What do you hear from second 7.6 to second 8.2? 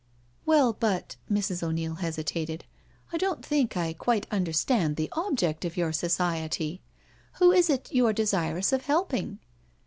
it you are